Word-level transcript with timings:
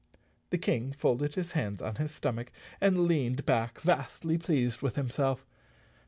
The 0.49 0.57
King 0.57 0.93
folded 0.93 1.35
his 1.35 1.51
hands 1.51 1.79
on 1.79 1.97
his 1.97 2.09
stomach 2.09 2.51
and 2.81 3.05
leaned 3.07 3.45
back 3.45 3.79
vastly 3.81 4.39
pleased 4.39 4.81
with 4.81 4.95
himself. 4.95 5.45